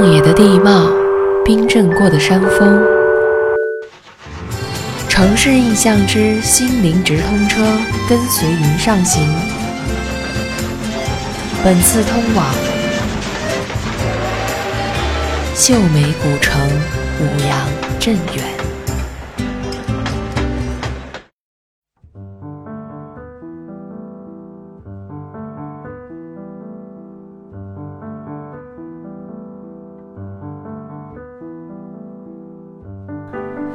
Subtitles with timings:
[0.00, 0.90] 旷野的地貌，
[1.44, 2.82] 冰镇过的山峰，
[5.10, 7.60] 城市印象之心灵直通车，
[8.08, 9.28] 跟随云上行。
[11.62, 12.46] 本次通往
[15.54, 16.58] 秀美古城
[17.20, 17.58] 五羊
[17.98, 18.69] 镇远。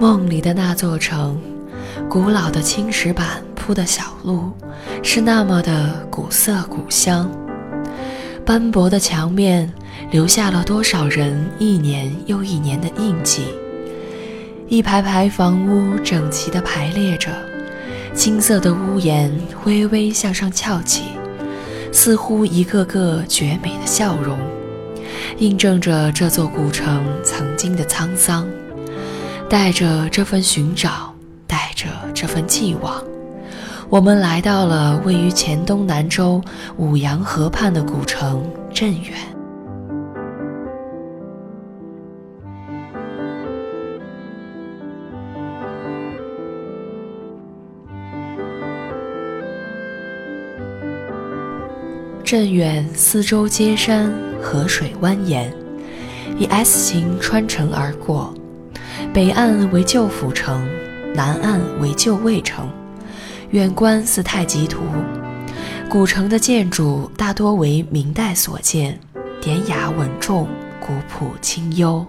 [0.00, 1.40] 梦里的那座城，
[2.08, 4.52] 古老的青石板铺的小路，
[5.02, 7.30] 是那么的古色古香。
[8.44, 9.72] 斑驳的墙面，
[10.10, 13.46] 留下了多少人一年又一年的印记。
[14.68, 17.30] 一排排房屋整齐地排列着，
[18.14, 19.32] 青色的屋檐
[19.64, 21.04] 微微向上翘起，
[21.92, 24.36] 似乎一个个绝美的笑容，
[25.38, 28.46] 印证着这座古城曾经的沧桑。
[29.54, 31.14] 带着这份寻找，
[31.46, 33.00] 带着这份寄望，
[33.88, 36.42] 我们来到了位于黔东南州
[36.76, 38.42] 五羊河畔的古城
[38.74, 39.12] 镇远。
[52.24, 55.46] 镇远四周皆山，河水蜿蜒，
[56.36, 58.34] 以 S 形穿城而过。
[59.14, 60.68] 北岸为旧府城，
[61.14, 62.68] 南岸为旧卫城，
[63.50, 64.80] 远观似太极图。
[65.88, 68.98] 古城的建筑大多为明代所建，
[69.40, 70.48] 典雅稳重，
[70.80, 72.04] 古朴清幽。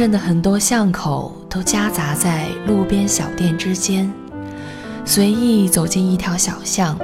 [0.00, 4.10] 镇的很多巷口都夹杂在路边小店之间，
[5.04, 6.98] 随意走进一条小巷，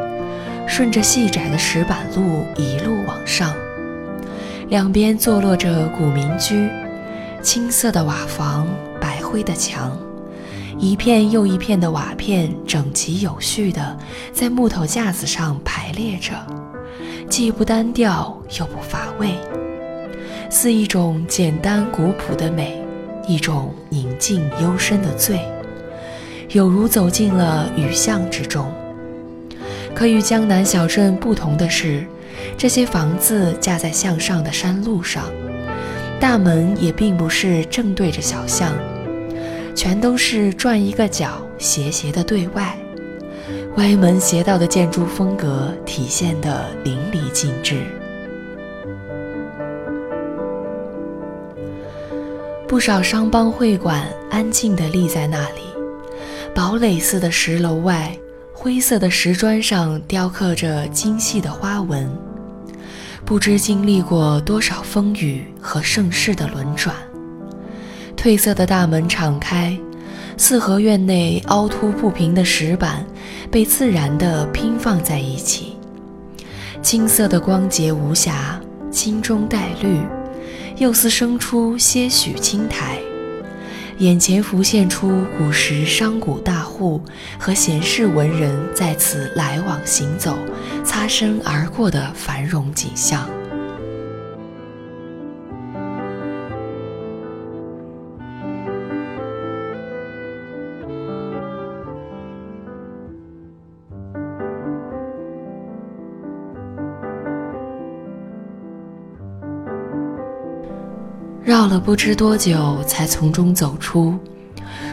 [0.67, 3.55] 顺着细窄的石板路一路往上，
[4.71, 6.71] 两边坐落着古民居，
[7.43, 8.67] 青色的瓦房，
[8.99, 9.95] 白灰的墙，
[10.79, 13.95] 一片又一片的瓦片整齐有序地
[14.33, 16.33] 在木头架子上排列着，
[17.29, 19.35] 既不单调又不乏味。
[20.49, 22.81] 似一种简单古朴的美，
[23.27, 25.41] 一种宁静幽深的醉，
[26.51, 28.73] 有如走进了雨巷之中。
[29.95, 32.05] 可与江南小镇不同的是，
[32.57, 35.25] 这些房子架在向上的山路上，
[36.21, 38.73] 大门也并不是正对着小巷，
[39.75, 42.77] 全都是转一个角，斜斜的对外，
[43.77, 47.81] 歪门邪道的建筑风格体现得淋漓尽致。
[52.69, 55.63] 不少商帮会馆安静地立在那里，
[56.53, 58.13] 堡垒似的石楼外，
[58.53, 62.11] 灰色的石砖上雕刻着精细的花纹，
[63.25, 66.93] 不知经历过多少风雨和盛世的轮转。
[68.17, 69.79] 褪色的大门敞开，
[70.37, 73.07] 四合院内凹凸不平的石板
[73.49, 75.77] 被自然地拼放在一起，
[76.83, 78.61] 青色的光洁无瑕，
[78.91, 80.01] 青中带绿。
[80.79, 82.99] 又似生出些许青苔，
[83.99, 87.01] 眼前浮现出古时商贾大户
[87.39, 90.37] 和闲适文人在此来往行走、
[90.85, 93.27] 擦身而过的繁荣景象。
[111.77, 114.19] 了不知多久，才从中走出，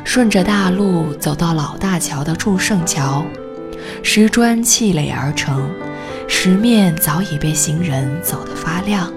[0.04, 3.26] 顺着大路走到老大桥的祝圣桥，
[4.04, 5.66] 石砖砌垒而成，
[6.28, 9.10] 石面早已被行人走得发亮。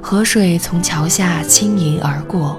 [0.00, 2.58] 河水从桥下轻盈而过，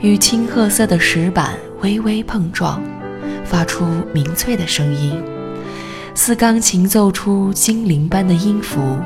[0.00, 2.80] 与青褐色的石板微微碰撞，
[3.44, 3.84] 发出
[4.14, 5.20] 明脆的声音，
[6.14, 8.96] 似钢琴奏出精灵般的音符。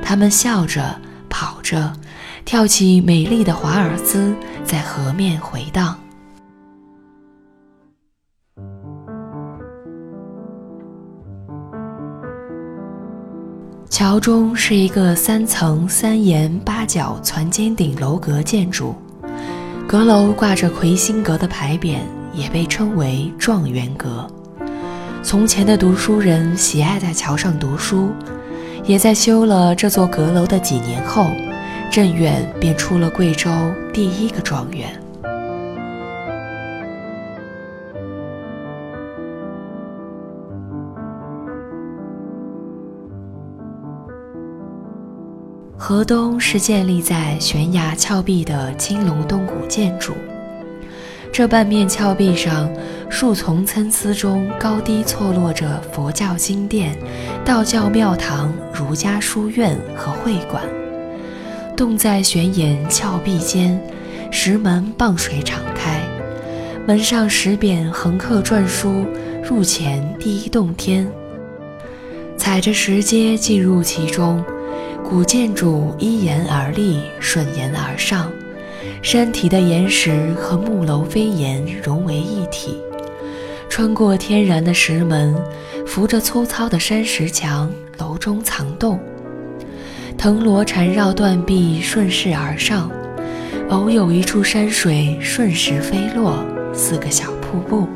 [0.00, 0.94] 他们笑着，
[1.28, 1.92] 跑着。
[2.44, 5.98] 跳起美丽的华尔兹，在河面回荡。
[13.88, 18.94] 桥中是一个三层三檐八角攒尖顶楼阁建筑，
[19.88, 21.96] 阁楼挂着魁星阁的牌匾，
[22.34, 24.28] 也被称为状元阁。
[25.22, 28.10] 从前的读书人喜爱在桥上读书，
[28.84, 31.30] 也在修了这座阁楼的几年后。
[31.94, 33.48] 镇远便出了贵州
[33.92, 35.00] 第一个状元。
[45.78, 50.14] 河东是建立在悬崖峭壁的青龙洞古建筑，
[51.32, 52.68] 这半面峭壁上，
[53.08, 56.98] 树丛参差中高低错落着佛教经殿、
[57.44, 60.60] 道教庙堂、儒家书院和会馆。
[61.76, 63.80] 洞在悬岩峭壁间，
[64.30, 66.00] 石门傍水敞开，
[66.86, 69.04] 门上石匾横刻篆书
[69.42, 71.06] “入前第一洞天”。
[72.38, 74.42] 踩着石阶进入其中。
[75.02, 78.32] 古建筑依岩而立，顺岩而上，
[79.02, 82.78] 山体的岩石和木楼飞檐融为一体，
[83.68, 85.36] 穿过天然的石门，
[85.86, 88.98] 扶着粗糙的山石墙，楼中藏洞。
[90.24, 92.90] 藤萝缠绕断壁，顺势而上，
[93.68, 96.42] 偶有一处山水顺时飞落，
[96.72, 97.86] 似个小瀑布。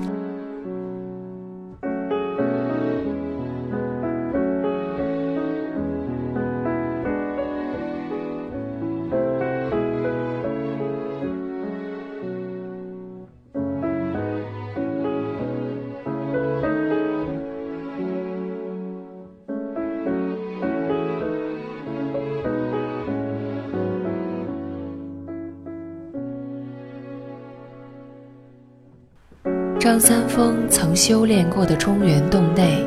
[29.88, 32.84] 张三丰曾修炼过的中原洞内，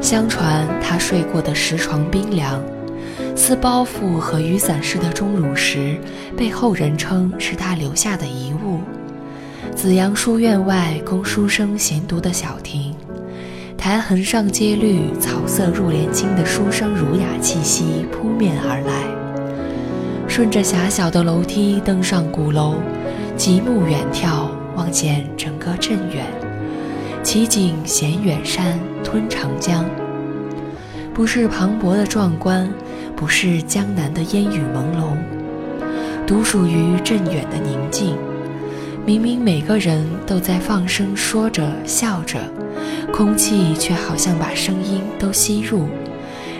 [0.00, 2.60] 相传他睡过的石床冰凉，
[3.36, 5.96] 似包袱和雨伞似的钟乳石，
[6.36, 8.80] 被后人称是他留下的遗物。
[9.76, 12.92] 紫阳书院外供书生闲读的小亭，
[13.78, 20.26] 苔痕上阶绿，草色入帘青的书生儒雅气息扑面而来。
[20.26, 22.74] 顺着狭小的楼梯登上鼓楼，
[23.36, 24.48] 极目远眺。
[24.76, 26.24] 望见整个镇远，
[27.22, 29.84] 奇景衔远山，吞长江。
[31.14, 32.70] 不是磅礴的壮观，
[33.14, 35.16] 不是江南的烟雨朦胧，
[36.26, 38.16] 独属于镇远的宁静。
[39.04, 42.38] 明明每个人都在放声说着笑着，
[43.12, 45.86] 空气却好像把声音都吸入，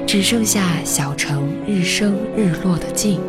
[0.06, 3.20] 只剩下小城日升日落的静。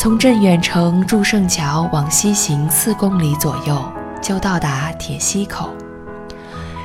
[0.00, 3.84] 从镇远城祝圣桥往西行四公里左右，
[4.22, 5.76] 就到达铁溪口。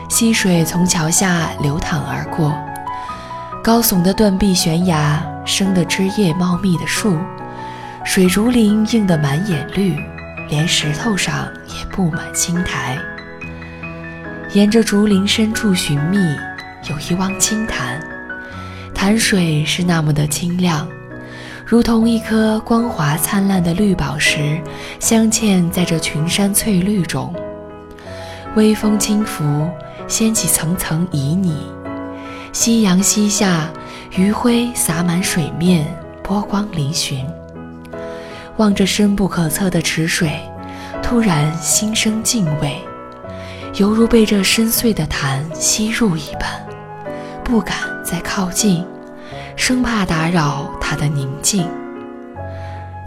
[0.10, 2.54] 溪水从桥下流淌而过，
[3.64, 7.18] 高耸的断壁悬崖，生的枝叶茂密的树，
[8.04, 9.98] 水竹林映得满眼绿，
[10.50, 12.98] 连石头上也布满青苔。
[14.52, 16.18] 沿着竹林深处寻觅，
[16.90, 17.98] 有一汪清潭，
[18.94, 20.86] 潭水是那么的清亮。
[21.68, 24.62] 如同一颗光滑灿烂的绿宝石，
[25.00, 27.34] 镶嵌在这群山翠绿中。
[28.56, 29.68] 微风轻拂，
[30.08, 31.56] 掀起层层旖旎。
[32.54, 33.68] 夕阳西下，
[34.16, 35.88] 余晖洒满水面，
[36.22, 37.26] 波光粼粼。
[38.58, 40.40] 望着深不可测的池水，
[41.02, 42.78] 突然心生敬畏，
[43.78, 46.64] 犹如被这深邃的潭吸入一般，
[47.44, 48.86] 不敢再靠近。
[49.56, 51.68] 生怕打扰他的宁静，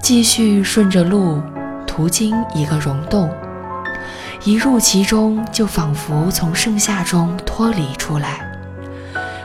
[0.02, 1.40] 继续顺着路，
[1.86, 3.30] 途经一个溶洞，
[4.44, 8.40] 一入其中，就仿佛从盛夏中脱离出来。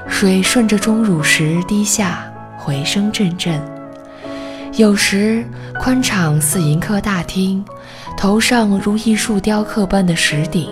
[0.07, 2.23] 水顺着钟乳石滴下，
[2.57, 3.61] 回声阵阵。
[4.75, 5.45] 有时
[5.79, 7.63] 宽敞似迎客大厅，
[8.17, 10.67] 头上如艺术雕刻般的石顶；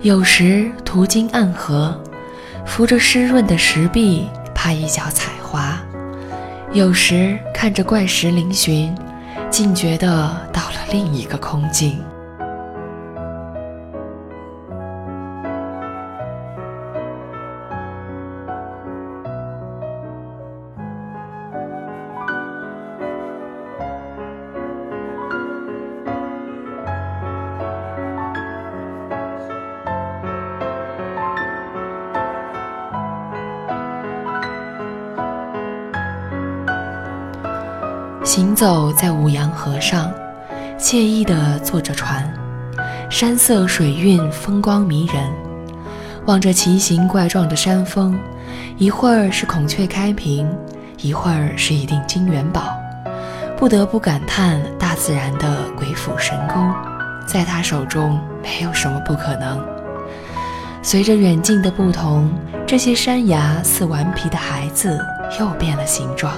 [0.00, 2.00] 有时途经暗河，
[2.64, 4.26] 扶着湿润的石壁。
[4.64, 5.78] 他一脚踩滑，
[6.72, 8.90] 有时看着怪石嶙峋，
[9.50, 10.08] 竟觉得
[10.54, 12.02] 到了另一个空境。
[38.24, 40.10] 行走在五羊河上，
[40.78, 42.26] 惬意地坐着船，
[43.10, 45.22] 山色水韵，风光迷人。
[46.24, 48.18] 望着奇形怪状的山峰，
[48.78, 50.50] 一会儿是孔雀开屏，
[51.02, 52.74] 一会儿是一锭金元宝，
[53.58, 56.72] 不得不感叹大自然的鬼斧神工，
[57.26, 59.62] 在他手中没有什么不可能。
[60.80, 62.32] 随着远近的不同，
[62.66, 64.98] 这些山崖似顽皮的孩子，
[65.38, 66.32] 又变了形状。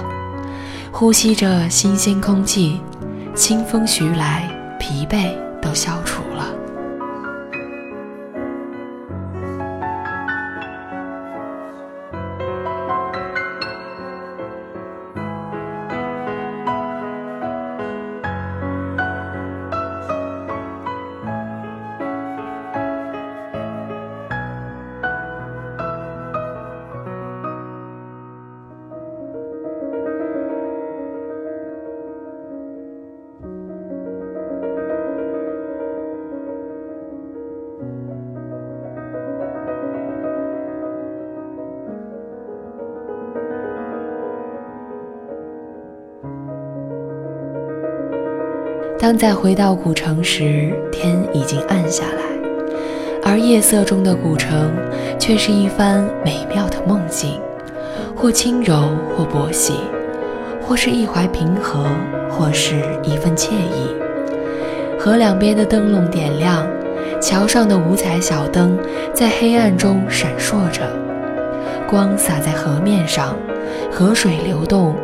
[0.91, 2.81] 呼吸着新鲜空气，
[3.35, 6.56] 清风徐来，疲惫都消除了。
[48.99, 52.23] 当再回到古城时，天已经暗下来，
[53.23, 54.71] 而夜色中的古城
[55.19, 57.39] 却是一番美妙的梦境，
[58.15, 59.73] 或轻柔，或薄喜，
[60.63, 61.85] 或是一怀平和，
[62.27, 63.95] 或是一份惬意。
[64.99, 66.65] 河两边的灯笼点亮，
[67.21, 68.79] 桥上的五彩小灯
[69.13, 70.81] 在黑暗中闪烁着，
[71.87, 73.35] 光洒在河面上，
[73.91, 74.95] 河水流动。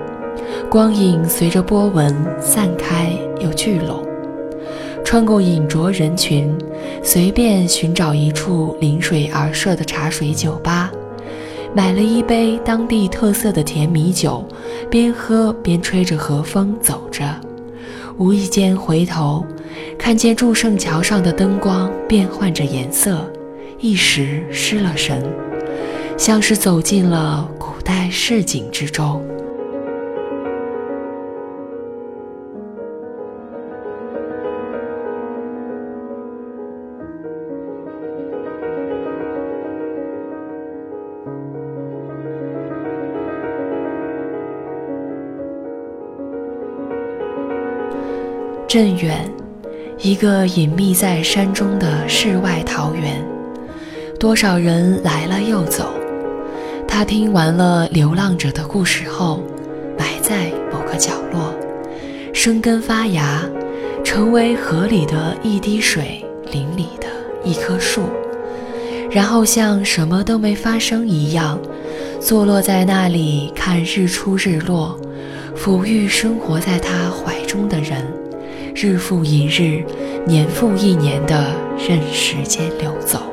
[0.67, 4.03] 光影随着波纹散开又聚拢，
[5.03, 6.49] 穿过隐着人群，
[7.03, 10.89] 随便寻找一处临水而设的茶水酒吧，
[11.75, 14.43] 买了一杯当地特色的甜米酒，
[14.89, 17.23] 边喝边吹着和风走着，
[18.17, 19.45] 无意间回头，
[19.97, 23.29] 看见祝圣桥上的灯光变换着颜色，
[23.79, 25.21] 一时失了神，
[26.17, 29.21] 像是走进了古代市井之中。
[48.73, 49.29] 镇远，
[49.99, 53.23] 一个隐秘在山中的世外桃源，
[54.19, 55.93] 多少人来了又走。
[56.87, 59.43] 他听完了流浪者的故事后，
[59.95, 61.53] 埋在某个角落，
[62.33, 63.43] 生根发芽，
[64.03, 67.05] 成为河里的一滴水，林里的
[67.43, 68.01] 一棵树，
[69.11, 71.59] 然后像什么都没发生一样，
[72.19, 74.99] 坐落在那里看日出日落，
[75.55, 78.03] 抚育生活在他怀中的人。
[78.75, 79.83] 日复一日，
[80.25, 83.32] 年复一年的任时间流走。